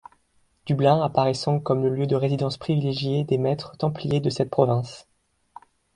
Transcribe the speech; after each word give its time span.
Dublin 0.65 0.99
apparaissant 1.03 1.59
comme 1.59 1.83
le 1.83 1.89
lieu 1.91 2.07
de 2.07 2.15
résidence 2.15 2.57
privilégié 2.57 3.23
des 3.23 3.37
maîtres 3.37 3.77
templiers 3.77 4.19
de 4.19 4.31
cette 4.31 4.49
province. 4.49 5.07